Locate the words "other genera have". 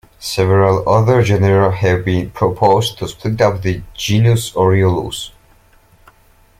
0.89-2.03